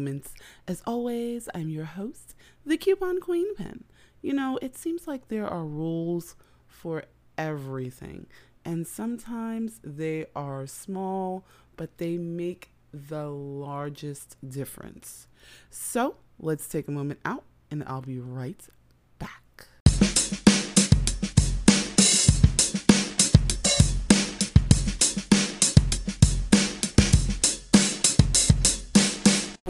Moments. 0.00 0.32
As 0.66 0.82
always, 0.86 1.50
I'm 1.54 1.68
your 1.68 1.84
host, 1.84 2.34
the 2.64 2.78
Coupon 2.78 3.20
Queen 3.20 3.54
Pin. 3.54 3.84
You 4.22 4.32
know, 4.32 4.58
it 4.62 4.74
seems 4.74 5.06
like 5.06 5.28
there 5.28 5.46
are 5.46 5.66
rules 5.66 6.36
for 6.66 7.04
everything, 7.36 8.26
and 8.64 8.86
sometimes 8.86 9.78
they 9.84 10.24
are 10.34 10.66
small, 10.66 11.44
but 11.76 11.98
they 11.98 12.16
make 12.16 12.70
the 12.94 13.28
largest 13.28 14.38
difference. 14.48 15.28
So 15.68 16.16
let's 16.38 16.66
take 16.66 16.88
a 16.88 16.92
moment 16.92 17.20
out, 17.26 17.44
and 17.70 17.84
I'll 17.86 18.00
be 18.00 18.20
right 18.20 18.66
back. 19.18 19.66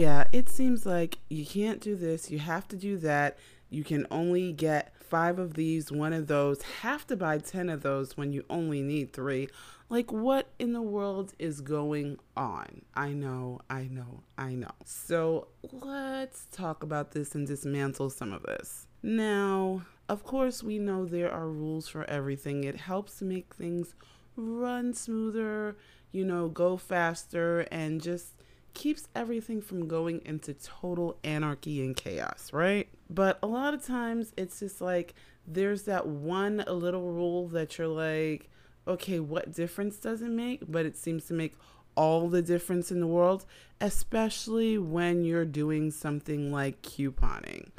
Yeah, 0.01 0.23
it 0.31 0.49
seems 0.49 0.83
like 0.83 1.19
you 1.29 1.45
can't 1.45 1.79
do 1.79 1.95
this, 1.95 2.31
you 2.31 2.39
have 2.39 2.67
to 2.69 2.75
do 2.75 2.97
that. 2.97 3.37
You 3.69 3.83
can 3.83 4.07
only 4.09 4.51
get 4.51 4.95
five 4.99 5.37
of 5.37 5.53
these, 5.53 5.91
one 5.91 6.11
of 6.11 6.25
those, 6.25 6.63
have 6.81 7.05
to 7.05 7.15
buy 7.15 7.37
10 7.37 7.69
of 7.69 7.83
those 7.83 8.17
when 8.17 8.33
you 8.33 8.43
only 8.49 8.81
need 8.81 9.13
three. 9.13 9.47
Like, 9.89 10.11
what 10.11 10.47
in 10.57 10.73
the 10.73 10.81
world 10.81 11.33
is 11.37 11.61
going 11.61 12.17
on? 12.35 12.81
I 12.95 13.09
know, 13.09 13.61
I 13.69 13.89
know, 13.91 14.23
I 14.39 14.55
know. 14.55 14.71
So, 14.85 15.49
let's 15.71 16.47
talk 16.51 16.81
about 16.81 17.11
this 17.11 17.35
and 17.35 17.45
dismantle 17.45 18.09
some 18.09 18.33
of 18.33 18.41
this. 18.41 18.87
Now, 19.03 19.83
of 20.09 20.23
course, 20.23 20.63
we 20.63 20.79
know 20.79 21.05
there 21.05 21.31
are 21.31 21.47
rules 21.47 21.87
for 21.87 22.09
everything. 22.09 22.63
It 22.63 22.77
helps 22.77 23.21
make 23.21 23.53
things 23.53 23.93
run 24.35 24.95
smoother, 24.95 25.77
you 26.11 26.25
know, 26.25 26.47
go 26.47 26.75
faster, 26.75 27.67
and 27.69 28.01
just 28.01 28.40
keeps 28.73 29.07
everything 29.15 29.61
from 29.61 29.87
going 29.87 30.21
into 30.25 30.53
total 30.53 31.17
anarchy 31.23 31.83
and 31.83 31.95
chaos, 31.95 32.51
right? 32.53 32.87
But 33.09 33.39
a 33.43 33.47
lot 33.47 33.73
of 33.73 33.85
times 33.85 34.33
it's 34.37 34.59
just 34.59 34.81
like 34.81 35.13
there's 35.47 35.83
that 35.83 36.07
one 36.07 36.63
little 36.67 37.11
rule 37.11 37.47
that 37.49 37.77
you're 37.77 37.87
like, 37.87 38.49
okay, 38.87 39.19
what 39.19 39.53
difference 39.53 39.97
does 39.97 40.21
it 40.21 40.29
make? 40.29 40.63
But 40.67 40.85
it 40.85 40.97
seems 40.97 41.25
to 41.25 41.33
make 41.33 41.53
all 41.95 42.29
the 42.29 42.41
difference 42.41 42.91
in 42.91 42.99
the 42.99 43.07
world, 43.07 43.45
especially 43.79 44.77
when 44.77 45.23
you're 45.23 45.45
doing 45.45 45.91
something 45.91 46.51
like 46.51 46.81
couponing. 46.81 47.69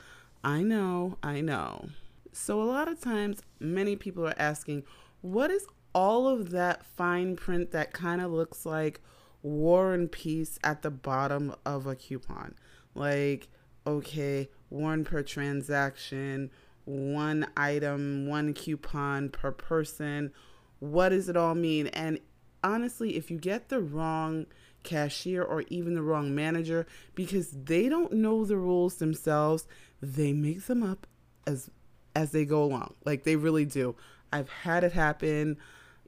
I 0.45 0.63
know, 0.63 1.19
I 1.23 1.41
know. 1.41 1.89
So, 2.33 2.63
a 2.63 2.65
lot 2.65 2.89
of 2.89 3.01
times, 3.01 3.43
many 3.61 3.97
people 3.97 4.27
are 4.27 4.35
asking, 4.39 4.85
what 5.21 5.51
is 5.51 5.67
all 5.95 6.29
of 6.29 6.51
that 6.51 6.85
fine 6.85 7.37
print 7.37 7.71
that 7.73 7.93
kind 7.93 8.21
of 8.21 8.33
looks 8.33 8.65
like 8.65 9.01
war 9.43 9.93
and 9.93 10.11
peace 10.11 10.59
at 10.63 10.83
the 10.83 10.91
bottom 10.91 11.55
of 11.65 11.87
a 11.87 11.95
coupon. 11.95 12.55
Like, 12.95 13.49
okay, 13.87 14.49
one 14.69 15.05
per 15.05 15.23
transaction, 15.23 16.51
one 16.85 17.47
item, 17.57 18.27
one 18.27 18.55
coupon 18.55 19.29
per 19.29 19.53
person. 19.53 20.33
What 20.79 21.11
does 21.11 21.29
it 21.29 21.37
all 21.37 21.55
mean? 21.55 21.89
And 21.89 22.19
honestly, 22.63 23.17
if 23.17 23.31
you 23.31 23.39
get 23.39 23.69
the 23.69 23.81
wrong 23.81 24.47
cashier 24.83 25.43
or 25.43 25.63
even 25.69 25.95
the 25.95 26.03
wrong 26.03 26.35
manager 26.35 26.87
because 27.15 27.51
they 27.51 27.89
don't 27.89 28.13
know 28.13 28.45
the 28.45 28.57
rules 28.57 28.97
themselves, 28.97 29.67
they 30.01 30.33
make 30.33 30.67
them 30.67 30.83
up 30.83 31.07
as 31.47 31.71
as 32.15 32.33
they 32.33 32.45
go 32.45 32.63
along. 32.63 32.95
Like 33.05 33.25
they 33.25 33.37
really 33.37 33.65
do. 33.65 33.95
I've 34.33 34.49
had 34.49 34.85
it 34.85 34.93
happen 34.93 35.59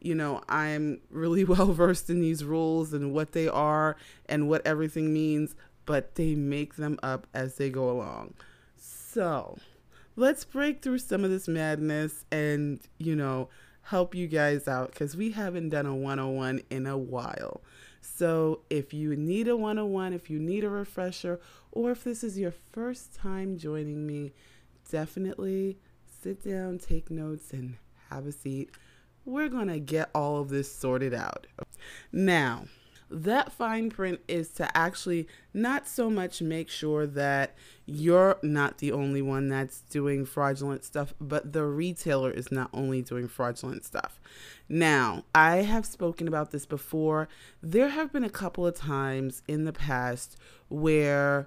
you 0.04 0.14
know, 0.14 0.42
I'm 0.48 1.00
really 1.10 1.44
well 1.44 1.72
versed 1.72 2.10
in 2.10 2.20
these 2.20 2.44
rules 2.44 2.92
and 2.92 3.12
what 3.12 3.32
they 3.32 3.48
are 3.48 3.96
and 4.26 4.48
what 4.48 4.64
everything 4.66 5.12
means, 5.12 5.56
but 5.86 6.14
they 6.14 6.34
make 6.34 6.76
them 6.76 6.98
up 7.02 7.26
as 7.34 7.56
they 7.56 7.70
go 7.70 7.90
along. 7.90 8.34
So 8.76 9.58
let's 10.14 10.44
break 10.44 10.82
through 10.82 10.98
some 10.98 11.24
of 11.24 11.30
this 11.30 11.48
madness 11.48 12.24
and, 12.30 12.80
you 12.98 13.16
know, 13.16 13.48
help 13.82 14.14
you 14.14 14.26
guys 14.26 14.68
out 14.68 14.90
because 14.90 15.16
we 15.16 15.32
haven't 15.32 15.70
done 15.70 15.86
a 15.86 15.94
101 15.94 16.62
in 16.70 16.86
a 16.86 16.98
while. 16.98 17.62
So 18.00 18.60
if 18.68 18.92
you 18.92 19.16
need 19.16 19.48
a 19.48 19.56
101, 19.56 20.12
if 20.12 20.28
you 20.28 20.38
need 20.38 20.64
a 20.64 20.68
refresher, 20.68 21.40
or 21.72 21.90
if 21.90 22.04
this 22.04 22.22
is 22.22 22.38
your 22.38 22.52
first 22.72 23.14
time 23.14 23.56
joining 23.56 24.06
me, 24.06 24.32
definitely 24.90 25.78
sit 26.22 26.44
down, 26.44 26.78
take 26.78 27.10
notes, 27.10 27.52
and 27.52 27.76
have 28.10 28.26
a 28.26 28.32
seat 28.32 28.70
we're 29.24 29.48
going 29.48 29.68
to 29.68 29.80
get 29.80 30.10
all 30.14 30.40
of 30.40 30.48
this 30.48 30.72
sorted 30.74 31.14
out. 31.14 31.46
Now, 32.12 32.64
that 33.10 33.52
fine 33.52 33.90
print 33.90 34.20
is 34.26 34.48
to 34.50 34.76
actually 34.76 35.28
not 35.52 35.86
so 35.86 36.10
much 36.10 36.42
make 36.42 36.68
sure 36.68 37.06
that 37.06 37.54
you're 37.86 38.38
not 38.42 38.78
the 38.78 38.92
only 38.92 39.22
one 39.22 39.48
that's 39.48 39.82
doing 39.82 40.24
fraudulent 40.24 40.84
stuff, 40.84 41.14
but 41.20 41.52
the 41.52 41.64
retailer 41.64 42.30
is 42.30 42.50
not 42.50 42.70
only 42.72 43.02
doing 43.02 43.28
fraudulent 43.28 43.84
stuff. 43.84 44.20
Now, 44.68 45.24
I 45.34 45.56
have 45.58 45.86
spoken 45.86 46.26
about 46.26 46.50
this 46.50 46.66
before. 46.66 47.28
There 47.62 47.90
have 47.90 48.12
been 48.12 48.24
a 48.24 48.30
couple 48.30 48.66
of 48.66 48.74
times 48.74 49.42
in 49.46 49.64
the 49.64 49.72
past 49.72 50.36
where 50.68 51.46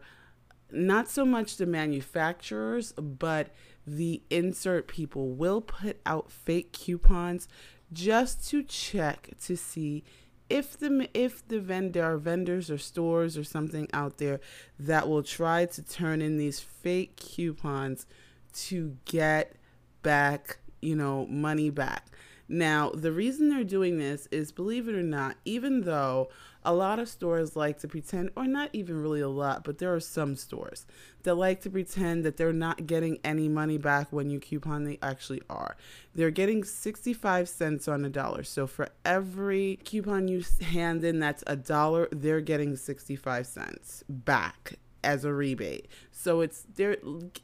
not 0.72 1.10
so 1.10 1.26
much 1.26 1.58
the 1.58 1.66
manufacturers, 1.66 2.92
but 2.94 3.50
the 3.88 4.22
insert 4.30 4.88
people 4.88 5.30
will 5.30 5.62
put 5.62 5.98
out 6.06 6.30
fake 6.30 6.74
coupons 6.74 7.48
just 7.94 8.48
to 8.50 8.62
check 8.62 9.30
to 9.42 9.56
see 9.56 10.04
if 10.50 10.78
the 10.78 11.10
if 11.14 11.48
the 11.48 11.60
vendor 11.60 12.14
or 12.14 12.18
vendors 12.18 12.70
or 12.70 12.78
stores 12.78 13.38
or 13.38 13.44
something 13.44 13.88
out 13.94 14.18
there 14.18 14.40
that 14.78 15.08
will 15.08 15.24
try 15.24 15.66
to 15.66 15.82
turn 15.82 16.22
in 16.22 16.38
these 16.38 16.60
fake 16.60 17.16
coupons 17.16 18.06
to 18.54 18.98
get 19.06 19.56
back, 20.04 20.58
you 20.82 20.96
know, 20.96 21.26
money 21.28 21.70
back. 21.70 22.08
Now, 22.50 22.92
the 22.92 23.12
reason 23.12 23.50
they're 23.50 23.64
doing 23.64 23.98
this 23.98 24.28
is 24.32 24.52
believe 24.52 24.88
it 24.88 24.96
or 24.96 25.04
not, 25.04 25.36
even 25.46 25.82
though 25.82 26.30
a 26.64 26.74
lot 26.74 27.00
of 27.00 27.08
stores 27.08 27.56
like 27.56 27.80
to 27.80 27.88
pretend, 27.88 28.30
or 28.36 28.46
not 28.46 28.70
even 28.74 29.02
really 29.02 29.22
a 29.22 29.30
lot, 29.30 29.64
but 29.64 29.78
there 29.78 29.94
are 29.94 30.00
some 30.00 30.36
stores 30.36 30.86
that 31.24 31.36
like 31.36 31.62
to 31.62 31.70
pretend 31.70 32.26
that 32.26 32.38
they're 32.38 32.54
not 32.54 32.88
getting 32.88 33.20
any 33.24 33.48
money 33.48 33.78
back 33.78 34.12
when 34.12 34.30
you 34.30 34.40
coupon, 34.40 34.84
they 34.84 35.00
actually 35.02 35.42
are. 35.50 35.78
They're 36.16 36.32
getting 36.32 36.64
65 36.64 37.48
cents 37.48 37.88
on 37.88 38.04
a 38.04 38.10
dollar. 38.10 38.44
So 38.44 38.68
for 38.68 38.90
every 39.06 39.80
coupon 39.84 40.28
you 40.28 40.44
hand 40.62 41.04
in 41.04 41.20
that's 41.20 41.44
a 41.48 41.56
dollar, 41.56 42.10
they're 42.12 42.42
getting 42.42 42.76
65 42.76 43.46
cents 43.46 44.04
back 44.10 44.74
as 45.04 45.24
a 45.24 45.34
rebate. 45.34 45.88
So 46.12 46.42
it's, 46.42 46.66
they're 46.76 46.98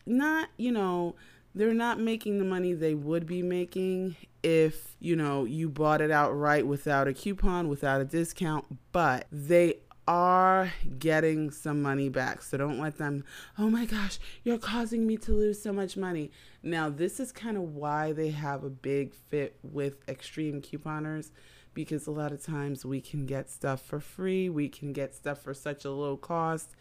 not, 0.05 0.49
you 0.57 0.71
know, 0.71 1.15
they're 1.55 1.73
not 1.73 1.99
making 1.99 2.39
the 2.39 2.45
money 2.45 2.73
they 2.73 2.95
would 2.95 3.25
be 3.25 3.41
making 3.41 4.15
if 4.41 4.95
you 4.99 5.15
know 5.15 5.45
you 5.45 5.69
bought 5.69 6.01
it 6.01 6.11
outright 6.11 6.67
without 6.67 7.07
a 7.07 7.13
coupon 7.13 7.67
without 7.67 8.01
a 8.01 8.05
discount 8.05 8.65
but 8.91 9.25
they 9.31 9.75
are 10.07 10.73
getting 10.99 11.49
some 11.49 11.81
money 11.81 12.09
back. 12.09 12.41
So 12.41 12.57
don't 12.57 12.79
let 12.79 12.97
them 12.97 13.23
oh 13.57 13.69
my 13.69 13.85
gosh 13.85 14.19
you're 14.43 14.57
causing 14.57 15.07
me 15.07 15.17
to 15.17 15.31
lose 15.31 15.61
so 15.61 15.71
much 15.71 15.95
money. 15.95 16.31
Now 16.61 16.89
this 16.89 17.19
is 17.19 17.31
kind 17.31 17.57
of 17.57 17.63
why 17.63 18.11
they 18.11 18.31
have 18.31 18.63
a 18.63 18.69
big 18.69 19.13
fit 19.13 19.57
with 19.63 19.97
extreme 20.07 20.61
couponers 20.61 21.31
because 21.73 22.05
a 22.05 22.11
lot 22.11 22.31
of 22.31 22.43
times 22.43 22.85
we 22.85 23.01
can 23.01 23.25
get 23.25 23.49
stuff 23.49 23.81
for 23.81 23.99
free 23.99 24.47
we 24.47 24.69
can 24.69 24.93
get 24.93 25.15
stuff 25.15 25.41
for 25.41 25.53
such 25.53 25.85
a 25.85 25.89
low 25.89 26.15
cost 26.15 26.75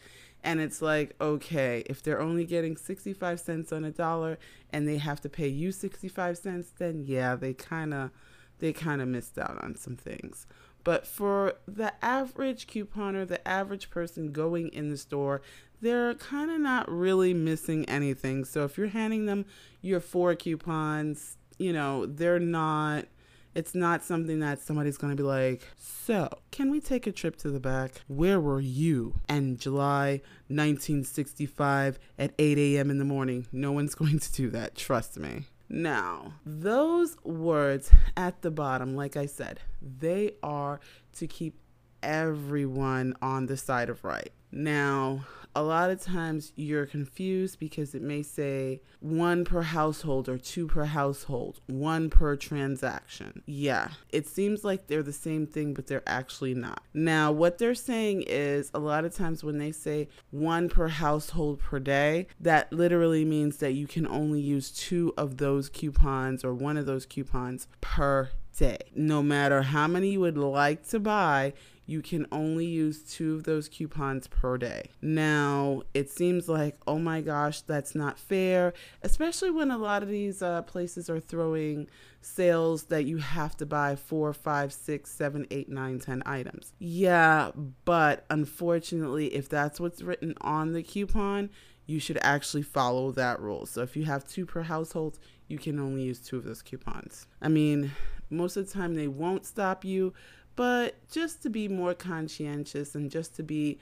and 0.44 0.60
it's 0.60 0.82
like, 0.82 1.14
okay, 1.20 1.84
if 1.86 2.02
they're 2.02 2.20
only 2.20 2.44
getting 2.44 2.76
65 2.76 3.40
cents 3.40 3.72
on 3.72 3.84
a 3.84 3.90
dollar 3.90 4.38
and 4.70 4.88
they 4.88 4.98
have 4.98 5.20
to 5.20 5.28
pay 5.28 5.48
you 5.48 5.72
65 5.72 6.38
cents, 6.38 6.72
then 6.78 7.04
yeah, 7.06 7.36
they 7.36 7.54
kind 7.54 7.94
of 7.94 8.10
they 8.58 8.72
kind 8.72 9.02
of 9.02 9.08
missed 9.08 9.38
out 9.38 9.62
on 9.62 9.74
some 9.74 9.96
things. 9.96 10.46
But 10.84 11.06
for 11.06 11.54
the 11.66 11.92
average 12.04 12.66
couponer, 12.66 13.26
the 13.26 13.46
average 13.46 13.90
person 13.90 14.32
going 14.32 14.68
in 14.68 14.90
the 14.90 14.96
store, 14.96 15.42
they're 15.80 16.14
kind 16.14 16.50
of 16.50 16.60
not 16.60 16.90
really 16.90 17.34
missing 17.34 17.84
anything. 17.88 18.44
So 18.44 18.64
if 18.64 18.78
you're 18.78 18.88
handing 18.88 19.26
them 19.26 19.46
your 19.80 20.00
four 20.00 20.34
coupons, 20.34 21.36
you 21.58 21.72
know, 21.72 22.06
they're 22.06 22.38
not 22.38 23.06
it's 23.54 23.74
not 23.74 24.02
something 24.02 24.40
that 24.40 24.60
somebody's 24.60 24.96
going 24.96 25.14
to 25.14 25.16
be 25.16 25.26
like, 25.26 25.62
So, 25.76 26.28
can 26.50 26.70
we 26.70 26.80
take 26.80 27.06
a 27.06 27.12
trip 27.12 27.36
to 27.38 27.50
the 27.50 27.60
back? 27.60 28.02
Where 28.08 28.40
were 28.40 28.60
you? 28.60 29.20
And 29.28 29.58
July 29.58 30.22
1965 30.48 31.98
at 32.18 32.32
8 32.38 32.58
a.m. 32.58 32.90
in 32.90 32.98
the 32.98 33.04
morning. 33.04 33.46
No 33.52 33.72
one's 33.72 33.94
going 33.96 34.18
to 34.18 34.32
do 34.32 34.50
that. 34.50 34.74
Trust 34.74 35.18
me. 35.18 35.44
Now, 35.68 36.34
those 36.44 37.16
words 37.24 37.90
at 38.14 38.42
the 38.42 38.50
bottom, 38.50 38.94
like 38.94 39.16
I 39.16 39.24
said, 39.24 39.60
they 39.80 40.32
are 40.42 40.80
to 41.16 41.26
keep 41.26 41.58
everyone 42.02 43.14
on 43.22 43.46
the 43.46 43.56
side 43.56 43.88
of 43.88 44.04
right. 44.04 44.32
Now, 44.50 45.24
a 45.54 45.62
lot 45.62 45.90
of 45.90 46.02
times 46.02 46.52
you're 46.56 46.86
confused 46.86 47.58
because 47.58 47.94
it 47.94 48.02
may 48.02 48.22
say 48.22 48.80
one 49.00 49.44
per 49.44 49.62
household 49.62 50.28
or 50.28 50.38
two 50.38 50.66
per 50.66 50.84
household, 50.84 51.60
one 51.66 52.10
per 52.10 52.36
transaction. 52.36 53.42
Yeah, 53.46 53.88
it 54.10 54.26
seems 54.26 54.64
like 54.64 54.86
they're 54.86 55.02
the 55.02 55.12
same 55.12 55.46
thing, 55.46 55.74
but 55.74 55.86
they're 55.86 56.02
actually 56.06 56.54
not. 56.54 56.82
Now, 56.94 57.32
what 57.32 57.58
they're 57.58 57.74
saying 57.74 58.24
is 58.26 58.70
a 58.74 58.78
lot 58.78 59.04
of 59.04 59.14
times 59.14 59.44
when 59.44 59.58
they 59.58 59.72
say 59.72 60.08
one 60.30 60.68
per 60.68 60.88
household 60.88 61.60
per 61.60 61.78
day, 61.78 62.26
that 62.40 62.72
literally 62.72 63.24
means 63.24 63.58
that 63.58 63.72
you 63.72 63.86
can 63.86 64.06
only 64.06 64.40
use 64.40 64.70
two 64.70 65.12
of 65.16 65.36
those 65.38 65.68
coupons 65.68 66.44
or 66.44 66.54
one 66.54 66.76
of 66.76 66.86
those 66.86 67.06
coupons 67.06 67.66
per 67.80 68.30
day. 68.56 68.78
No 68.94 69.22
matter 69.22 69.62
how 69.62 69.86
many 69.86 70.12
you 70.12 70.20
would 70.20 70.38
like 70.38 70.86
to 70.88 71.00
buy, 71.00 71.54
you 71.92 72.00
can 72.00 72.26
only 72.32 72.64
use 72.64 73.02
two 73.02 73.34
of 73.34 73.44
those 73.44 73.68
coupons 73.68 74.26
per 74.26 74.56
day. 74.56 74.90
Now, 75.02 75.82
it 75.92 76.08
seems 76.08 76.48
like, 76.48 76.78
oh 76.86 76.98
my 76.98 77.20
gosh, 77.20 77.60
that's 77.60 77.94
not 77.94 78.18
fair, 78.18 78.72
especially 79.02 79.50
when 79.50 79.70
a 79.70 79.76
lot 79.76 80.02
of 80.02 80.08
these 80.08 80.42
uh, 80.42 80.62
places 80.62 81.10
are 81.10 81.20
throwing 81.20 81.88
sales 82.22 82.84
that 82.84 83.04
you 83.04 83.18
have 83.18 83.58
to 83.58 83.66
buy 83.66 83.94
four, 83.94 84.32
five, 84.32 84.72
six, 84.72 85.10
seven, 85.10 85.46
eight, 85.50 85.68
nine, 85.68 85.98
ten 85.98 86.22
items. 86.24 86.72
Yeah, 86.78 87.50
but 87.84 88.24
unfortunately, 88.30 89.26
if 89.34 89.50
that's 89.50 89.78
what's 89.78 90.00
written 90.00 90.34
on 90.40 90.72
the 90.72 90.82
coupon, 90.82 91.50
you 91.84 92.00
should 92.00 92.18
actually 92.22 92.62
follow 92.62 93.12
that 93.12 93.38
rule. 93.38 93.66
So 93.66 93.82
if 93.82 93.96
you 93.96 94.06
have 94.06 94.26
two 94.26 94.46
per 94.46 94.62
household, 94.62 95.18
you 95.48 95.58
can 95.58 95.78
only 95.78 96.04
use 96.04 96.20
two 96.20 96.38
of 96.38 96.44
those 96.44 96.62
coupons. 96.62 97.26
I 97.42 97.48
mean, 97.48 97.90
most 98.30 98.56
of 98.56 98.66
the 98.66 98.72
time 98.72 98.94
they 98.94 99.08
won't 99.08 99.44
stop 99.44 99.84
you, 99.84 100.14
but 100.56 100.94
just 101.10 101.42
to 101.42 101.50
be 101.50 101.68
more 101.68 101.94
conscientious 101.94 102.94
and 102.94 103.10
just 103.10 103.36
to 103.36 103.42
be 103.42 103.78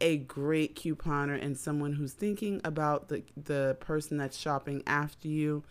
a 0.00 0.16
great 0.16 0.74
couponer 0.76 1.40
and 1.40 1.56
someone 1.56 1.92
who's 1.92 2.12
thinking 2.12 2.60
about 2.64 3.08
the 3.08 3.22
the 3.36 3.76
person 3.80 4.16
that's 4.16 4.36
shopping 4.36 4.82
after 4.86 5.28
you, 5.28 5.62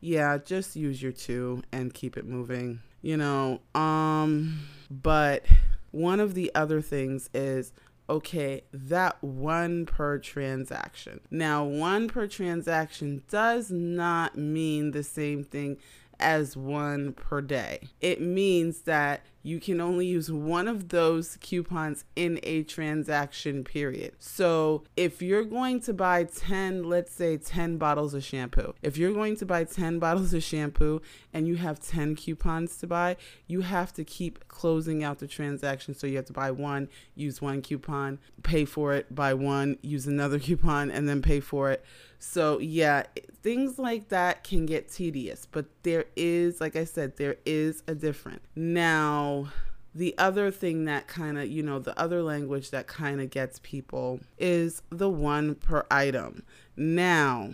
yeah, 0.00 0.38
just 0.38 0.76
use 0.76 1.02
your 1.02 1.12
two 1.12 1.62
and 1.72 1.92
keep 1.92 2.16
it 2.16 2.26
moving. 2.26 2.80
You 3.02 3.16
know, 3.16 3.60
um 3.74 4.60
but 4.90 5.44
one 5.90 6.20
of 6.20 6.34
the 6.34 6.52
other 6.54 6.80
things 6.80 7.28
is 7.34 7.72
okay, 8.08 8.62
that 8.72 9.22
one 9.22 9.86
per 9.86 10.18
transaction. 10.18 11.20
Now, 11.30 11.62
one 11.62 12.08
per 12.08 12.26
transaction 12.26 13.22
does 13.30 13.70
not 13.70 14.36
mean 14.36 14.90
the 14.90 15.04
same 15.04 15.44
thing 15.44 15.76
as 16.18 16.56
one 16.56 17.12
per 17.12 17.40
day. 17.40 17.88
It 18.00 18.20
means 18.20 18.80
that 18.82 19.24
you 19.42 19.60
can 19.60 19.80
only 19.80 20.06
use 20.06 20.30
one 20.30 20.68
of 20.68 20.88
those 20.88 21.38
coupons 21.40 22.04
in 22.14 22.38
a 22.42 22.62
transaction 22.62 23.64
period. 23.64 24.12
So 24.18 24.84
if 24.96 25.22
you're 25.22 25.44
going 25.44 25.80
to 25.80 25.94
buy 25.94 26.24
10, 26.24 26.84
let's 26.84 27.12
say 27.12 27.36
10 27.36 27.78
bottles 27.78 28.14
of 28.14 28.22
shampoo, 28.22 28.74
if 28.82 28.96
you're 28.98 29.12
going 29.12 29.36
to 29.36 29.46
buy 29.46 29.64
10 29.64 29.98
bottles 30.00 30.34
of 30.34 30.42
shampoo 30.42 31.00
and 31.32 31.46
you 31.46 31.56
have 31.56 31.80
10 31.80 32.16
coupons 32.16 32.76
to 32.78 32.86
buy, 32.86 33.16
you 33.46 33.62
have 33.62 33.92
to 33.94 34.04
keep 34.04 34.46
closing 34.48 35.02
out 35.02 35.18
the 35.18 35.26
transaction. 35.26 35.94
So 35.94 36.06
you 36.06 36.16
have 36.16 36.26
to 36.26 36.32
buy 36.32 36.50
one, 36.50 36.88
use 37.14 37.40
one 37.40 37.62
coupon, 37.62 38.18
pay 38.42 38.64
for 38.64 38.94
it, 38.94 39.14
buy 39.14 39.34
one, 39.34 39.78
use 39.82 40.06
another 40.06 40.38
coupon, 40.40 40.90
and 40.90 41.08
then 41.08 41.22
pay 41.22 41.40
for 41.40 41.70
it. 41.70 41.84
So, 42.22 42.58
yeah, 42.58 43.04
things 43.42 43.78
like 43.78 44.10
that 44.10 44.44
can 44.44 44.66
get 44.66 44.92
tedious, 44.92 45.46
but 45.50 45.64
there 45.84 46.04
is, 46.16 46.60
like 46.60 46.76
I 46.76 46.84
said, 46.84 47.16
there 47.16 47.36
is 47.46 47.82
a 47.88 47.94
difference. 47.94 48.46
The 49.94 50.14
other 50.18 50.50
thing 50.50 50.84
that 50.84 51.08
kind 51.08 51.36
of, 51.36 51.48
you 51.48 51.62
know, 51.62 51.80
the 51.80 51.98
other 51.98 52.22
language 52.22 52.70
that 52.70 52.86
kind 52.86 53.20
of 53.20 53.30
gets 53.30 53.58
people 53.62 54.20
is 54.38 54.82
the 54.90 55.08
one 55.08 55.56
per 55.56 55.84
item. 55.90 56.44
Now, 56.76 57.50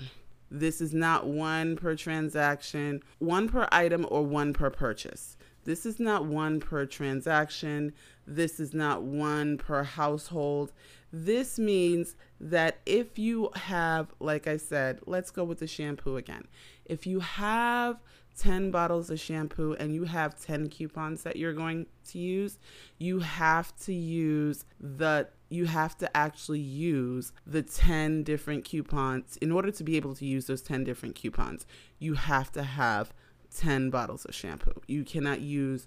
this 0.51 0.81
is 0.81 0.93
not 0.93 1.27
one 1.27 1.77
per 1.77 1.97
transaction, 1.97 3.03
one 3.19 3.49
per 3.49 3.67
item, 3.73 4.07
or 4.11 4.23
one 4.23 4.53
per 4.53 4.71
purchase. 4.71 5.37
This 5.65 5.85
is 5.85 5.99
not 5.99 6.27
one 6.27 6.61
per 6.61 6.87
transaction. 6.87 7.93
This 8.27 8.61
is 8.61 8.73
not 8.73 9.03
one 9.03 9.59
per 9.59 9.83
household. 9.83 10.73
This 11.13 11.59
means 11.59 12.17
that 12.41 12.79
if 12.85 13.19
you 13.19 13.51
have, 13.55 14.13
like 14.21 14.47
I 14.47 14.57
said, 14.57 15.01
let's 15.07 15.31
go 15.31 15.45
with 15.45 15.59
the 15.59 15.67
shampoo 15.67 16.17
again. 16.17 16.47
If 16.85 17.07
you 17.07 17.21
have 17.21 18.01
10 18.39 18.71
bottles 18.71 19.11
of 19.11 19.19
shampoo 19.19 19.75
and 19.79 19.95
you 19.95 20.05
have 20.05 20.39
10 20.41 20.69
coupons 20.69 21.23
that 21.23 21.37
you're 21.37 21.53
going 21.53 21.87
to 22.09 22.19
use, 22.19 22.59
you 22.99 23.21
have 23.21 23.75
to 23.85 23.95
use 23.95 24.65
the 24.81 25.29
you 25.49 25.67
have 25.67 25.97
to 25.97 26.17
actually 26.17 26.59
use 26.59 27.33
the 27.47 27.63
10 27.63 28.25
different 28.25 28.65
coupons 28.65 29.37
in 29.41 29.53
order 29.53 29.71
to 29.71 29.85
be 29.85 29.97
able 29.97 30.13
to 30.13 30.27
use 30.27 30.47
those 30.47 30.61
10 30.61 30.83
different 30.83 31.15
coupons. 31.15 31.67
You 32.01 32.15
have 32.15 32.51
to 32.53 32.65
have 32.65 33.13
10 33.57 33.91
bottles 33.91 34.25
of 34.25 34.35
shampoo. 34.35 34.81
You 34.89 35.05
cannot 35.05 35.41
use 35.41 35.87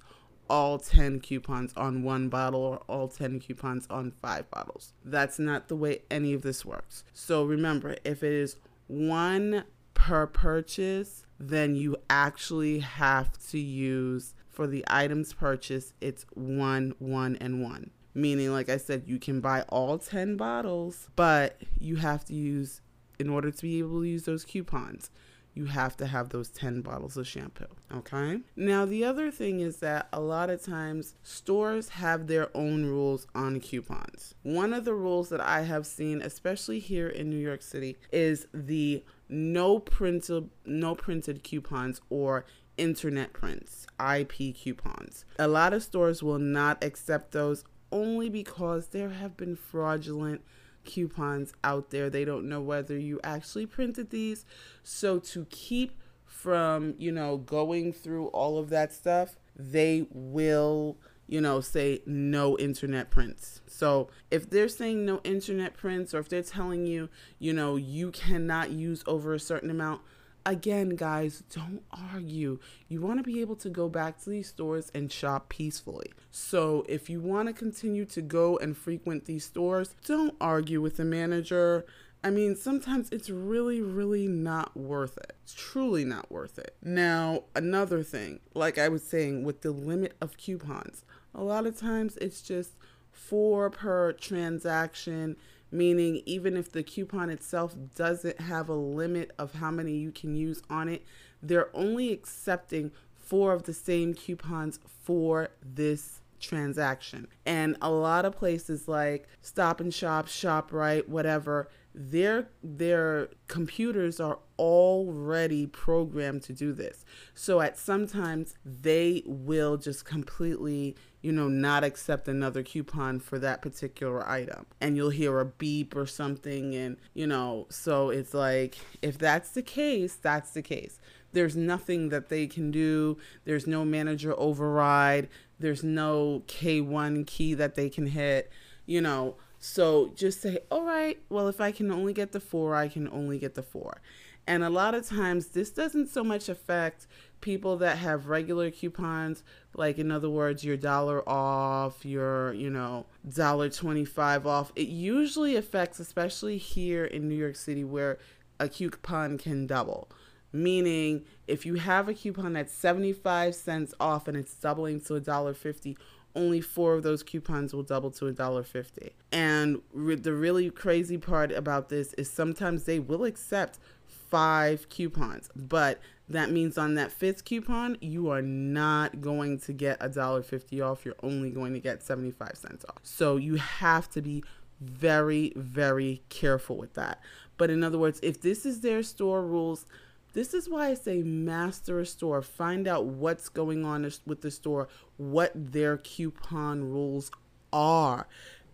all 0.50 0.80
10 0.80 1.20
coupons 1.20 1.74
on 1.76 2.04
one 2.04 2.30
bottle 2.30 2.62
or 2.62 2.78
all 2.88 3.08
10 3.08 3.40
coupons 3.40 3.88
on 3.90 4.12
five 4.12 4.50
bottles. 4.50 4.94
That's 5.06 5.40
not 5.40 5.68
the 5.68 5.76
way 5.76 6.02
any 6.10 6.34
of 6.34 6.42
this 6.42 6.66
works. 6.66 7.04
So 7.14 7.44
remember, 7.44 7.96
if 8.04 8.24
it 8.24 8.34
is 8.34 8.58
one 8.88 9.64
per 9.94 10.28
purchase, 10.28 11.26
then 11.40 11.76
you 11.76 11.96
actually 12.10 12.80
have 12.80 13.38
to 13.50 13.60
use 13.60 14.34
for 14.50 14.68
the 14.68 14.84
items 14.88 15.32
purchased, 15.34 15.94
it's 16.02 16.26
one, 16.34 16.94
one, 17.00 17.38
and 17.40 17.64
one. 17.64 17.92
Meaning, 18.14 18.52
like 18.52 18.68
I 18.68 18.78
said, 18.78 19.04
you 19.06 19.20
can 19.20 19.40
buy 19.40 19.62
all 19.70 19.98
10 19.98 20.36
bottles, 20.36 21.08
but 21.16 21.62
you 21.80 21.98
have 21.98 22.26
to 22.26 22.34
use, 22.34 22.82
in 23.20 23.30
order 23.30 23.52
to 23.52 23.62
be 23.62 23.80
able 23.80 24.02
to 24.02 24.08
use 24.08 24.24
those 24.24 24.44
coupons, 24.44 25.12
you 25.60 25.66
have 25.66 25.98
to 25.98 26.08
have 26.08 26.30
those 26.30 26.48
10 26.48 26.82
bottles 26.82 27.18
of 27.18 27.28
shampoo. 27.28 27.66
Okay. 27.94 28.40
Now, 28.56 28.86
the 28.86 29.04
other 29.04 29.30
thing 29.30 29.60
is 29.60 29.78
that 29.78 30.08
a 30.14 30.22
lot 30.22 30.50
of 30.50 30.64
times 30.64 31.16
stores 31.22 31.90
have 31.90 32.28
their 32.28 32.50
own 32.56 32.86
rules 32.86 33.28
on 33.36 33.60
coupons. 33.60 34.36
One 34.44 34.74
of 34.74 34.86
the 34.86 34.94
rules 34.94 35.28
that 35.30 35.42
I 35.42 35.64
have 35.64 35.86
seen, 35.86 36.22
especially 36.22 36.80
here 36.80 37.10
in 37.10 37.30
New 37.30 37.38
York 37.38 37.62
City, 37.62 37.98
is 38.14 38.48
the 38.54 39.04
no 39.28 39.80
printed 39.80 40.50
no 40.66 40.96
printed 40.96 41.44
coupons 41.44 42.00
or 42.10 42.46
internet 42.78 43.34
prints, 43.34 43.86
IP 44.00 44.56
coupons. 44.56 45.26
A 45.38 45.50
lot 45.50 45.74
of 45.74 45.84
stores 45.84 46.24
will 46.24 46.40
not 46.40 46.82
accept 46.82 47.34
those 47.34 47.66
only 47.92 48.30
because 48.30 48.88
there 48.88 49.10
have 49.10 49.36
been 49.36 49.58
fraudulent 49.58 50.42
coupons 50.84 51.54
out 51.64 51.90
there. 51.90 52.10
They 52.10 52.26
don't 52.26 52.48
know 52.48 52.62
whether 52.62 52.98
you 52.98 53.20
actually 53.24 53.66
printed 53.66 54.10
these. 54.10 54.46
So 54.84 55.20
to 55.20 55.46
keep 55.50 56.00
from, 56.26 56.96
you 56.98 57.12
know, 57.12 57.38
going 57.38 57.92
through 57.94 58.28
all 58.28 58.58
of 58.58 58.70
that 58.70 58.94
stuff, 58.94 59.38
they 59.56 60.08
will, 60.12 60.98
you 61.28 61.42
know, 61.42 61.60
say 61.60 62.02
no 62.06 62.58
internet 62.58 63.10
prints. 63.10 63.62
So 63.68 64.10
if 64.32 64.50
they're 64.50 64.70
saying 64.70 65.06
no 65.06 65.20
internet 65.24 65.76
prints 65.76 66.14
or 66.14 66.20
if 66.20 66.30
they're 66.30 66.44
telling 66.44 66.86
you, 66.86 67.10
you 67.40 67.54
know, 67.54 67.76
you 67.76 68.12
cannot 68.12 68.72
use 68.72 69.04
over 69.06 69.34
a 69.34 69.40
certain 69.40 69.70
amount, 69.70 70.02
again, 70.50 70.90
guys, 70.90 71.44
don't 71.54 71.84
argue. 71.92 72.60
You 72.88 73.02
want 73.02 73.20
to 73.20 73.24
be 73.24 73.40
able 73.42 73.56
to 73.58 73.70
go 73.70 73.88
back 73.88 74.20
to 74.24 74.30
these 74.30 74.50
stores 74.50 74.92
and 74.94 75.12
shop 75.12 75.50
peacefully. 75.50 76.12
So, 76.32 76.86
if 76.90 77.10
you 77.10 77.22
want 77.22 77.48
to 77.48 77.54
continue 77.54 78.06
to 78.06 78.22
go 78.22 78.58
and 78.58 78.76
frequent 78.76 79.26
these 79.26 79.46
stores, 79.46 79.96
don't 80.06 80.36
argue 80.42 80.82
with 80.82 80.98
the 80.98 81.06
manager. 81.06 81.86
I 82.24 82.32
mean, 82.32 82.56
sometimes 82.56 83.10
it's 83.12 83.30
really, 83.30 83.82
really 83.82 84.28
not 84.28 84.76
worth 84.76 85.18
it. 85.18 85.38
It's 85.44 85.54
truly 85.54 86.04
not 86.04 86.32
worth 86.32 86.58
it. 86.58 86.76
Now, 86.82 87.44
another 87.56 88.04
thing, 88.04 88.40
like 88.54 88.78
I 88.78 88.90
was 88.90 89.04
saying, 89.04 89.44
with 89.44 89.62
the 89.62 89.72
limit 89.72 90.16
of 90.20 90.38
coupons, 90.38 91.06
a 91.34 91.44
lot 91.44 91.66
of 91.66 91.80
times 91.80 92.18
it's 92.18 92.42
just 92.42 92.72
four 93.12 93.70
per 93.70 94.14
transaction 94.14 95.38
meaning 95.72 96.22
even 96.26 96.58
if 96.58 96.72
the 96.72 96.84
coupon 96.84 97.30
itself 97.30 97.76
doesn't 97.96 98.42
have 98.42 98.70
a 98.70 98.76
limit 98.76 99.32
of 99.38 99.54
how 99.54 99.72
many 99.72 99.94
you 99.94 100.12
can 100.12 100.36
use 100.36 100.62
on 100.70 100.90
it, 100.90 101.04
they're 101.42 101.76
only 101.76 102.12
accepting 102.12 102.92
four 103.14 103.54
of 103.54 103.64
the 103.64 103.74
same 103.74 104.14
coupons 104.14 104.80
for 105.04 105.50
this 105.64 106.22
transaction. 106.40 107.28
And 107.46 107.78
a 107.82 107.92
lot 107.92 108.26
of 108.26 108.36
places 108.36 108.88
like 108.88 109.28
Stop 109.42 109.80
and 109.80 109.94
Shop, 109.94 110.28
ShopRite, 110.28 111.08
whatever, 111.08 111.70
their 111.94 112.50
their 112.64 113.30
computers 113.48 114.20
are 114.20 114.40
already 114.58 115.68
programmed 115.68 116.44
to 116.44 116.54
do 116.54 116.72
this. 116.72 117.04
So 117.34 117.62
at 117.62 117.78
sometimes 117.78 118.56
they 118.64 119.24
will 119.26 119.78
just 119.78 120.06
completely, 120.06 120.96
you 121.22 121.32
know, 121.32 121.48
not 121.48 121.84
accept 121.84 122.28
another 122.28 122.64
coupon 122.64 123.20
for 123.20 123.40
that 123.40 123.62
particular 123.62 124.28
item. 124.28 124.66
And 124.80 124.96
you'll 124.96 125.10
hear 125.10 125.40
a 125.40 125.46
beep 125.46 125.96
or 125.96 126.06
something 126.06 126.76
and, 126.76 126.98
you 127.14 127.28
know, 127.28 127.68
so 127.70 128.10
it's 128.10 128.34
like 128.34 128.78
if 129.02 129.18
that's 129.18 129.52
the 129.52 129.62
case, 129.62 130.16
that's 130.16 130.52
the 130.52 130.62
case. 130.62 131.00
There's 131.32 131.56
nothing 131.56 132.10
that 132.10 132.30
they 132.30 132.48
can 132.48 132.72
do. 132.72 133.18
There's 133.46 133.68
no 133.68 133.86
manager 133.86 134.34
override. 134.40 135.30
There's 135.60 135.84
no 135.84 136.44
K1 136.48 137.28
key 137.28 137.54
that 137.54 137.76
they 137.76 137.90
can 137.90 138.08
hit. 138.08 138.52
You 138.86 139.02
know, 139.02 139.36
So 139.60 140.12
just 140.16 140.42
say, 140.42 140.60
all 140.72 140.84
right, 140.84 141.20
well, 141.30 141.48
if 141.48 141.60
I 141.62 141.72
can 141.72 141.92
only 141.92 142.14
get 142.14 142.32
the 142.32 142.40
four, 142.40 142.76
I 142.76 142.88
can 142.88 143.08
only 143.10 143.38
get 143.38 143.56
the 143.56 143.62
four. 143.62 144.02
And 144.48 144.64
a 144.64 144.70
lot 144.70 144.96
of 144.96 145.08
times, 145.08 145.50
this 145.50 145.70
doesn't 145.70 146.08
so 146.08 146.24
much 146.24 146.50
affect 146.50 147.06
people 147.42 147.78
that 147.78 147.98
have 147.98 148.28
regular 148.28 148.72
coupons, 148.72 149.44
like 149.76 149.98
in 149.98 150.12
other 150.12 150.30
words, 150.30 150.64
your 150.64 150.78
dollar 150.78 151.28
off, 151.28 152.06
your, 152.06 152.54
you 152.54 152.70
know, 152.70 153.06
dollar 153.34 153.70
25 153.70 154.46
off. 154.46 154.72
It 154.76 154.88
usually 154.88 155.56
affects, 155.56 156.00
especially 156.00 156.58
here 156.58 157.06
in 157.06 157.28
New 157.28 157.36
York 157.36 157.56
City, 157.56 157.84
where 157.84 158.18
a 158.60 158.68
coupon 158.68 159.38
can 159.38 159.68
double. 159.68 160.10
Meaning, 160.52 161.26
if 161.48 161.66
you 161.66 161.76
have 161.76 162.10
a 162.10 162.14
coupon 162.14 162.54
that's 162.54 162.74
75 162.74 163.54
cents 163.54 163.94
off 164.00 164.28
and 164.28 164.36
it's 164.36 164.56
doubling 164.56 165.00
to 165.02 165.16
a 165.16 165.20
dollar 165.20 165.54
50, 165.54 165.96
only 166.36 166.62
four 166.62 166.94
of 166.94 167.04
those 167.04 167.24
coupons 167.24 167.74
will 167.74 167.84
double 167.84 168.12
to 168.12 168.28
a 168.28 168.32
dollar 168.32 168.64
fifty. 168.64 169.12
And 169.32 169.82
re- 169.92 170.16
the 170.16 170.34
really 170.34 170.70
crazy 170.70 171.18
part 171.18 171.52
about 171.52 171.90
this 171.90 172.14
is 172.14 172.30
sometimes 172.30 172.84
they 172.84 173.00
will 173.00 173.26
accept 173.26 173.80
five 174.06 174.90
coupons, 174.90 175.50
but 175.56 176.00
that 176.30 176.52
means 176.52 176.78
on 176.78 176.96
that 176.96 177.12
fifth 177.12 177.44
coupon, 177.44 177.98
you 178.02 178.30
are 178.30 178.42
not 178.42 179.20
going 179.20 179.60
to 179.62 179.74
get 179.74 179.98
a 180.00 180.10
dollar 180.10 180.44
fifty 180.44 180.80
off. 180.80 181.04
You're 181.04 181.16
only 181.24 181.50
going 181.50 181.74
to 181.74 181.80
get 181.80 182.04
75 182.04 182.52
cents 182.56 182.86
off. 182.88 183.00
So 183.04 183.38
you 183.38 183.56
have 183.56 184.10
to 184.12 184.22
be 184.22 184.44
very, 184.80 185.54
very 185.56 186.22
careful 186.30 186.78
with 186.78 186.94
that. 186.94 187.20
But 187.58 187.70
in 187.70 187.84
other 187.84 187.98
words, 187.98 188.20
if 188.22 188.42
this 188.42 188.66
is 188.66 188.82
their 188.82 189.04
store 189.04 189.46
rules, 189.46 189.86
this 190.34 190.54
is 190.54 190.70
why 190.70 190.90
I 190.90 190.94
say 190.94 191.24
master 191.24 192.00
a 192.00 192.06
store. 192.06 192.42
Find 192.42 192.88
out 192.88 193.06
what's 193.06 193.50
going 193.50 193.84
on 193.84 194.10
with 194.26 194.42
the 194.42 194.52
store, 194.52 194.88
what 195.18 195.52
their 195.56 195.98
coupon 195.98 196.84
rules 196.84 197.32
are. 197.74 198.28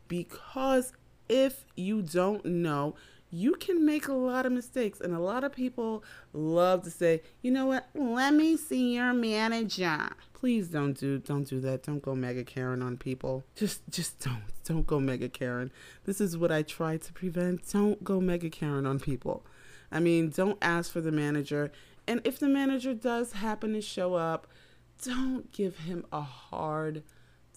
Because 0.07 0.91
if 1.29 1.65
you 1.75 2.01
don't 2.01 2.45
know, 2.45 2.95
you 3.35 3.53
can 3.55 3.85
make 3.85 4.07
a 4.07 4.13
lot 4.13 4.45
of 4.45 4.51
mistakes. 4.53 5.01
And 5.01 5.13
a 5.13 5.19
lot 5.19 5.43
of 5.43 5.51
people 5.51 6.03
love 6.31 6.83
to 6.83 6.91
say, 6.91 7.21
you 7.41 7.51
know 7.51 7.65
what, 7.65 7.87
let 7.93 8.33
me 8.33 8.55
see 8.55 8.95
your 8.95 9.11
manager. 9.11 10.07
Please 10.33 10.69
don't 10.69 10.97
do 10.97 11.19
don't 11.19 11.47
do 11.47 11.59
that. 11.61 11.83
Don't 11.83 12.01
go 12.01 12.15
mega 12.15 12.43
Karen 12.43 12.81
on 12.81 12.97
people. 12.97 13.43
Just 13.55 13.81
just 13.89 14.19
don't. 14.19 14.43
Don't 14.63 14.87
go 14.87 14.99
mega 14.99 15.27
Karen. 15.27 15.71
This 16.05 16.21
is 16.21 16.37
what 16.37 16.51
I 16.51 16.61
try 16.61 16.97
to 16.97 17.13
prevent. 17.13 17.69
Don't 17.71 18.03
go 18.03 18.21
mega 18.21 18.49
Karen 18.49 18.85
on 18.85 18.99
people. 18.99 19.45
I 19.91 19.99
mean, 19.99 20.29
don't 20.29 20.57
ask 20.61 20.91
for 20.91 21.01
the 21.01 21.11
manager. 21.11 21.71
And 22.07 22.21
if 22.23 22.39
the 22.39 22.47
manager 22.47 22.93
does 22.93 23.33
happen 23.33 23.73
to 23.73 23.81
show 23.81 24.13
up, 24.13 24.47
don't 25.03 25.51
give 25.51 25.79
him 25.79 26.05
a 26.11 26.21
hard 26.21 27.03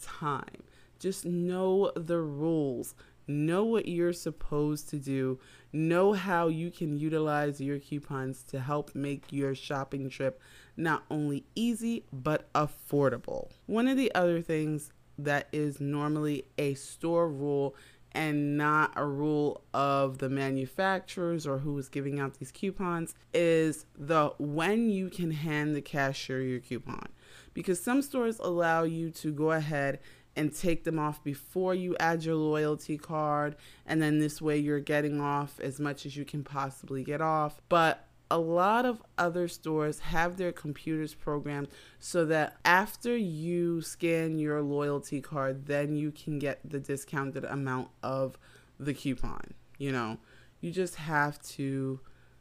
time. 0.01 0.63
Just 0.99 1.25
know 1.25 1.93
the 1.95 2.19
rules. 2.19 2.95
Know 3.29 3.65
what 3.65 3.87
you're 3.87 4.15
supposed 4.15 4.89
to 4.89 4.97
do. 4.99 5.39
Know 5.73 6.15
how 6.15 6.49
you 6.49 6.71
can 6.71 6.99
utilize 6.99 7.61
your 7.61 7.79
coupons 7.79 8.43
to 8.45 8.59
help 8.59 8.95
make 8.95 9.25
your 9.31 9.55
shopping 9.55 10.09
trip 10.09 10.41
not 10.79 11.05
only 11.11 11.45
easy 11.55 12.05
but 12.11 12.51
affordable. 12.55 13.51
One 13.67 13.87
of 13.87 13.99
the 13.99 14.15
other 14.15 14.41
things 14.41 14.93
that 15.19 15.49
is 15.53 15.81
normally 15.81 16.47
a 16.57 16.75
store 16.75 17.29
rule 17.29 17.77
and 18.13 18.57
not 18.57 18.93
a 18.97 19.05
rule 19.05 19.63
of 19.75 20.19
the 20.19 20.31
manufacturers 20.31 21.47
or 21.47 21.59
who 21.59 21.77
is 21.77 21.89
giving 21.89 22.19
out 22.19 22.39
these 22.39 22.51
coupons 22.51 23.15
is 23.35 23.85
the 23.97 24.33
when 24.39 24.89
you 24.89 25.11
can 25.11 25.31
hand 25.31 25.77
the 25.77 25.83
cashier 25.83 26.41
your 26.41 26.61
coupon 26.61 27.07
because 27.53 27.79
some 27.79 28.01
stores 28.01 28.39
allow 28.39 28.83
you 28.83 29.11
to 29.11 29.31
go 29.31 29.51
ahead 29.51 29.99
and 30.39 30.55
take 30.55 30.85
them 30.85 30.99
off 30.99 31.23
before 31.23 31.75
you 31.75 31.97
add 31.99 32.25
your 32.25 32.37
loyalty 32.37 32.97
card 32.97 33.57
and 33.85 34.01
then 34.01 34.19
this 34.19 34.41
way 34.41 34.57
you're 34.57 34.81
getting 34.81 35.21
off 35.21 35.59
as 35.61 35.79
much 35.79 36.07
as 36.07 36.17
you 36.17 36.25
can 36.25 36.45
possibly 36.45 37.03
get 37.05 37.21
off 37.21 37.61
but 37.69 38.09
a 38.31 38.39
lot 38.39 38.85
of 38.85 39.03
other 39.17 39.49
stores 39.49 40.01
have 40.01 40.37
their 40.37 40.53
computers 40.53 41.15
programmed 41.15 41.69
so 41.99 42.25
that 42.27 42.57
after 42.65 43.17
you 43.17 43.81
scan 43.81 44.39
your 44.39 44.61
loyalty 44.61 45.21
card, 45.21 45.67
then 45.67 45.97
you 45.97 46.11
can 46.11 46.39
get 46.39 46.61
the 46.63 46.79
discounted 46.79 47.45
amount 47.45 47.89
of 48.03 48.39
the 48.79 48.93
coupon. 48.93 49.55
You 49.79 49.93
know, 49.93 50.19
you 50.61 50.71
just 50.71 50.97
have 50.97 51.41
to 51.55 52.01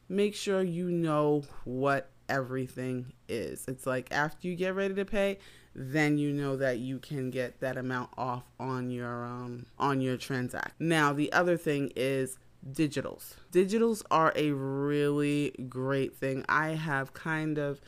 make 0.09 0.35
sure 0.35 0.61
you 0.61 0.91
know 0.91 1.43
what 1.63 2.09
everything 2.27 3.13
is. 3.29 3.65
It's 3.67 3.85
like 3.85 4.11
after 4.11 4.47
you 4.47 4.55
get 4.55 4.75
ready 4.75 4.93
to 4.95 5.05
pay, 5.05 5.39
then 5.79 6.17
you 6.17 6.33
know 6.33 6.57
that 6.57 6.79
you 6.79 6.97
can 6.97 7.29
get 7.29 7.59
that 7.59 7.77
amount 7.77 8.09
off 8.17 8.43
on 8.59 8.89
your 8.89 9.23
um 9.25 9.67
on 9.77 10.01
your 10.01 10.17
transact. 10.17 10.73
Now, 10.79 11.13
the 11.13 11.31
other 11.31 11.55
thing 11.55 11.91
is 11.95 12.39
digitals. 12.71 13.35
Digitals 13.51 14.03
are 14.09 14.33
a 14.35 14.51
really 14.51 15.51
great 15.69 16.15
thing. 16.15 16.43
I 16.49 16.69
have 16.69 17.13
kind 17.13 17.57
of, 17.57 17.79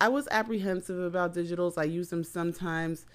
I 0.00 0.08
was 0.08 0.28
apprehensive 0.30 0.98
about 0.98 1.34
digitals. 1.34 1.76
I 1.76 1.84
use 1.84 2.10
them 2.10 2.24
sometimes. 2.24 3.06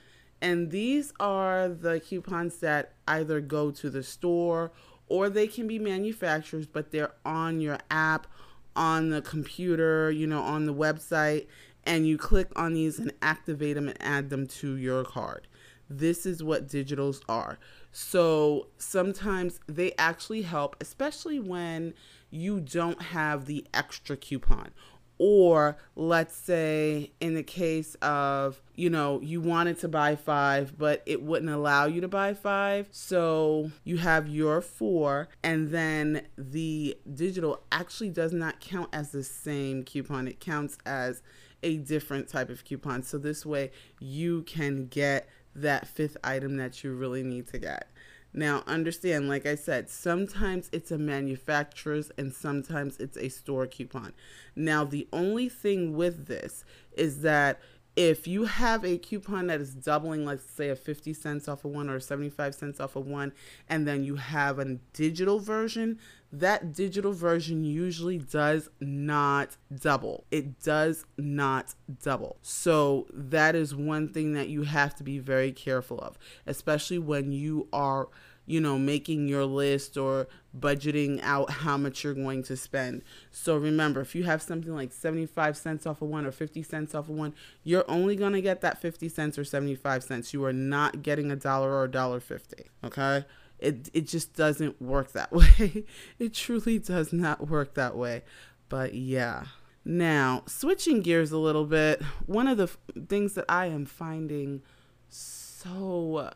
And 0.42 0.70
these 0.70 1.14
are 1.20 1.70
the 1.70 2.00
coupons 2.00 2.58
that 2.58 2.94
either 3.08 3.42
go 3.42 3.72
to 3.72 3.90
the 3.90 4.04
store 4.04 4.72
or 5.08 5.30
they 5.30 5.48
can 5.48 5.68
be 5.68 5.80
manufacturers, 5.80 6.68
but 6.68 6.92
they're 6.92 7.14
on 7.26 7.62
your 7.62 7.80
app, 7.90 8.28
on 8.76 9.10
the 9.10 9.22
computer, 9.22 10.12
you 10.12 10.28
know, 10.28 10.42
on 10.42 10.66
the 10.66 10.74
website. 10.74 11.48
And 11.88 12.06
you 12.06 12.18
click 12.18 12.52
on 12.56 12.74
these 12.74 13.00
and 13.00 13.14
activate 13.22 13.76
them 13.76 13.88
and 13.88 13.98
add 14.02 14.30
them 14.30 14.46
to 14.48 14.76
your 14.76 15.06
card. 15.06 15.48
This 15.90 16.26
is 16.26 16.44
what 16.44 16.68
digitals 16.68 17.22
are. 17.30 17.58
So 17.94 18.68
sometimes 18.78 19.62
they 19.68 19.94
actually 19.98 20.42
help, 20.42 20.76
especially 20.82 21.40
when 21.40 21.94
you 22.30 22.60
don't 22.60 23.02
have 23.02 23.46
the 23.46 23.66
extra 23.74 24.18
coupon. 24.18 24.72
Or 25.18 25.78
let's 25.96 26.36
say 26.36 27.14
in 27.20 27.36
the 27.36 27.42
case 27.42 27.96
of, 28.02 28.62
you 28.76 28.90
know, 28.90 29.22
you 29.22 29.40
wanted 29.40 29.80
to 29.80 29.88
buy 29.88 30.16
five, 30.18 30.78
but 30.78 31.02
it 31.06 31.24
wouldn't 31.24 31.50
allow 31.50 31.86
you 31.86 32.02
to 32.02 32.08
buy 32.08 32.34
five. 32.34 32.90
So 32.92 33.72
you 33.86 33.98
have 33.98 34.28
your 34.28 34.62
four, 34.62 35.30
and 35.42 35.70
then 35.70 36.24
the 36.38 36.98
digital 37.12 37.64
actually 37.72 38.10
does 38.10 38.34
not 38.34 38.60
count 38.60 38.90
as 38.94 39.12
the 39.12 39.24
same 39.24 39.84
coupon. 39.84 40.28
It 40.28 40.40
counts 40.40 40.78
as 40.86 41.24
a 41.64 41.78
different 41.78 42.28
type 42.28 42.50
of 42.50 42.64
coupon. 42.64 43.04
So 43.04 43.18
this 43.18 43.46
way 43.46 43.72
you 44.00 44.44
can 44.44 44.88
get 44.88 45.28
that 45.56 45.88
fifth 45.88 46.18
item 46.24 46.58
that 46.58 46.84
you 46.84 46.94
really 46.94 47.24
need 47.24 47.48
to 47.48 47.58
get. 47.58 47.90
Now, 48.34 48.64
understand, 48.68 49.28
like 49.28 49.46
I 49.46 49.56
said, 49.56 49.90
sometimes 49.90 50.70
it's 50.72 50.92
a 50.92 50.98
manufacturer's 50.98 52.12
and 52.18 52.34
sometimes 52.34 52.98
it's 53.00 53.18
a 53.18 53.30
store 53.30 53.66
coupon. 53.66 54.14
Now, 54.56 54.84
the 54.84 55.08
only 55.12 55.50
thing 55.50 55.96
with 55.96 56.28
this 56.28 56.64
is 56.96 57.22
that 57.22 57.60
if 57.96 58.28
you 58.28 58.46
have 58.46 58.86
a 58.86 59.00
coupon 59.00 59.48
that 59.48 59.60
is 59.60 59.74
doubling, 59.74 60.24
let's 60.24 60.48
say 60.48 60.70
a 60.70 60.76
50 60.76 61.14
cents 61.16 61.48
off 61.48 61.66
of 61.66 61.72
one 61.72 61.90
or 61.90 62.00
75 62.00 62.54
cents 62.54 62.80
off 62.80 62.96
of 62.96 63.08
one, 63.08 63.34
and 63.68 63.88
then 63.88 64.04
you 64.04 64.18
have 64.18 64.60
a 64.60 64.76
digital 64.94 65.40
version, 65.40 65.98
that 66.32 66.74
digital 66.74 67.14
version 67.14 67.64
usually 67.64 68.18
does 68.18 68.70
not 68.80 69.56
double. 69.74 70.26
It 70.30 70.62
does 70.62 71.06
not 71.18 71.76
double. 72.04 72.38
So 72.42 73.08
that 73.14 73.56
is 73.56 73.74
one 73.74 74.10
thing 74.10 74.34
that 74.34 74.50
you 74.50 74.64
have 74.64 74.96
to 74.96 75.04
be 75.04 75.20
very 75.20 75.52
careful 75.52 76.00
of, 76.00 76.18
especially 76.46 77.00
when 77.00 77.32
you 77.32 77.68
are 77.72 78.10
you 78.48 78.62
know, 78.62 78.80
making 78.80 79.28
your 79.28 79.46
list 79.46 79.98
or 79.98 80.26
budgeting 80.58 81.22
out 81.22 81.50
how 81.52 81.78
much 81.78 82.04
you're 82.04 82.14
going 82.14 82.42
to 82.42 82.56
spend. 82.56 83.04
So 83.30 83.58
remember, 83.58 84.00
if 84.00 84.16
you 84.16 84.24
have 84.24 84.42
something 84.42 84.74
like 84.74 84.94
75 84.94 85.58
cents 85.58 85.86
off 85.86 86.02
of 86.02 86.08
one 86.08 86.26
or 86.26 86.32
50 86.32 86.64
cents 86.64 86.96
off 86.96 87.10
of 87.10 87.16
one, 87.16 87.36
you're 87.64 87.84
only 87.90 88.16
going 88.16 88.32
to 88.32 88.42
get 88.42 88.62
that 88.62 88.82
50 88.82 89.10
cents 89.10 89.38
or 89.38 89.44
75 89.44 90.02
cents. 90.02 90.34
You 90.34 90.46
are 90.46 90.54
not 90.54 91.04
getting 91.04 91.30
a 91.30 91.36
dollar 91.36 91.72
or 91.72 91.84
a 91.84 91.92
dollar 91.92 92.22
50, 92.22 92.64
okay? 92.86 93.26
It 93.60 93.90
it 93.94 94.08
just 94.08 94.36
doesn't 94.36 94.82
work 94.82 95.14
that 95.14 95.32
way. 95.34 95.86
it 96.20 96.34
truly 96.34 96.80
does 96.80 97.12
not 97.12 97.50
work 97.50 97.74
that 97.76 97.96
way. 97.96 98.24
But 98.70 98.94
yeah. 98.94 99.46
Now, 99.86 100.44
switching 100.48 101.02
gears 101.02 101.32
a 101.32 101.38
little 101.38 101.66
bit, 101.66 102.02
one 102.26 102.48
of 102.50 102.58
the 102.58 102.64
f- 102.64 102.78
things 103.08 103.36
that 103.36 103.46
I 103.48 103.68
am 103.68 103.86
finding 103.86 104.62
so 105.08 106.32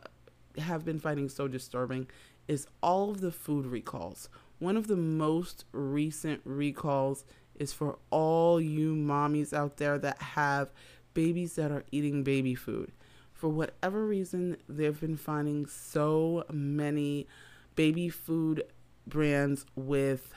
have 0.58 0.84
been 0.84 0.98
finding 0.98 1.28
so 1.28 1.48
disturbing 1.48 2.06
is 2.48 2.66
all 2.82 3.10
of 3.10 3.20
the 3.20 3.30
food 3.30 3.66
recalls. 3.66 4.28
One 4.58 4.76
of 4.76 4.86
the 4.86 4.96
most 4.96 5.64
recent 5.72 6.40
recalls 6.44 7.24
is 7.54 7.72
for 7.72 7.98
all 8.10 8.60
you 8.60 8.94
mommies 8.94 9.52
out 9.52 9.76
there 9.76 9.98
that 9.98 10.20
have 10.22 10.72
babies 11.14 11.54
that 11.56 11.70
are 11.70 11.84
eating 11.92 12.22
baby 12.22 12.54
food. 12.54 12.92
For 13.42 13.48
whatever 13.48 14.06
reason, 14.06 14.56
they've 14.68 15.00
been 15.00 15.16
finding 15.16 15.66
so 15.66 16.44
many 16.52 17.26
baby 17.74 18.08
food 18.08 18.62
brands 19.04 19.66
with 19.74 20.32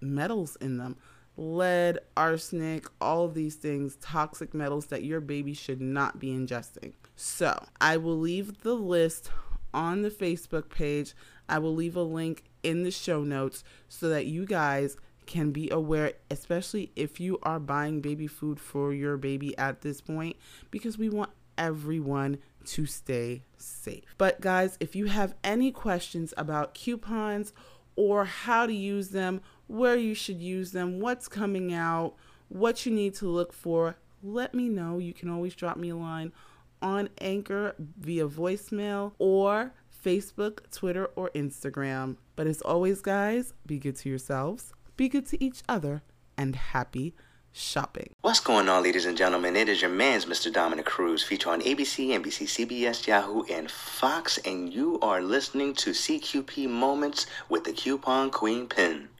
metals 0.00 0.54
in 0.60 0.78
them 0.78 0.94
lead, 1.36 1.98
arsenic, 2.16 2.86
all 3.00 3.24
of 3.24 3.34
these 3.34 3.56
things, 3.56 3.96
toxic 3.96 4.54
metals 4.54 4.86
that 4.86 5.02
your 5.02 5.20
baby 5.20 5.52
should 5.52 5.80
not 5.80 6.20
be 6.20 6.28
ingesting. 6.28 6.92
So, 7.16 7.60
I 7.80 7.96
will 7.96 8.20
leave 8.20 8.60
the 8.60 8.74
list 8.74 9.32
on 9.72 10.02
the 10.02 10.10
Facebook 10.10 10.68
page. 10.68 11.12
I 11.48 11.58
will 11.58 11.74
leave 11.74 11.96
a 11.96 12.02
link 12.02 12.44
in 12.62 12.84
the 12.84 12.92
show 12.92 13.24
notes 13.24 13.64
so 13.88 14.08
that 14.10 14.26
you 14.26 14.46
guys 14.46 14.96
can 15.26 15.50
be 15.50 15.70
aware, 15.70 16.12
especially 16.30 16.92
if 16.94 17.18
you 17.18 17.36
are 17.42 17.58
buying 17.58 18.00
baby 18.00 18.28
food 18.28 18.60
for 18.60 18.94
your 18.94 19.16
baby 19.16 19.58
at 19.58 19.80
this 19.80 20.00
point, 20.00 20.36
because 20.70 20.96
we 20.96 21.08
want 21.08 21.30
everyone 21.58 22.38
to 22.66 22.86
stay 22.86 23.42
safe. 23.56 24.14
But, 24.18 24.40
guys, 24.40 24.76
if 24.80 24.96
you 24.96 25.06
have 25.06 25.34
any 25.44 25.70
questions 25.70 26.32
about 26.36 26.74
coupons 26.74 27.52
or 27.96 28.24
how 28.24 28.66
to 28.66 28.72
use 28.72 29.10
them, 29.10 29.40
where 29.66 29.96
you 29.96 30.14
should 30.14 30.40
use 30.40 30.72
them, 30.72 31.00
what's 31.00 31.28
coming 31.28 31.72
out, 31.72 32.14
what 32.48 32.84
you 32.84 32.92
need 32.92 33.14
to 33.14 33.28
look 33.28 33.52
for, 33.52 33.96
let 34.22 34.54
me 34.54 34.68
know. 34.68 34.98
You 34.98 35.12
can 35.12 35.30
always 35.30 35.54
drop 35.54 35.76
me 35.76 35.90
a 35.90 35.96
line 35.96 36.32
on 36.80 37.08
Anchor 37.20 37.74
via 37.78 38.28
voicemail 38.28 39.12
or 39.18 39.72
Facebook, 40.04 40.70
Twitter, 40.70 41.06
or 41.16 41.30
Instagram. 41.34 42.16
But 42.36 42.46
as 42.46 42.60
always, 42.62 43.00
guys, 43.00 43.54
be 43.66 43.78
good 43.78 43.96
to 43.96 44.08
yourselves, 44.08 44.72
be 44.96 45.08
good 45.08 45.26
to 45.26 45.42
each 45.42 45.62
other, 45.68 46.02
and 46.36 46.56
happy 46.56 47.14
shopping. 47.54 48.10
What's 48.20 48.40
going 48.40 48.68
on, 48.68 48.82
ladies 48.82 49.06
and 49.06 49.16
gentlemen? 49.16 49.54
It 49.54 49.68
is 49.68 49.80
your 49.80 49.90
man's 49.90 50.26
Mr. 50.26 50.52
Dominic 50.52 50.86
Cruz, 50.86 51.22
feature 51.22 51.50
on 51.50 51.62
ABC, 51.62 52.08
NBC, 52.08 52.66
CBS, 52.66 53.06
Yahoo, 53.06 53.44
and 53.44 53.70
Fox, 53.70 54.38
and 54.38 54.74
you 54.74 54.98
are 55.00 55.22
listening 55.22 55.72
to 55.74 55.90
CQP 55.90 56.68
Moments 56.68 57.26
with 57.48 57.64
the 57.64 57.72
Coupon 57.72 58.30
Queen 58.30 58.66
Pin. 58.66 59.08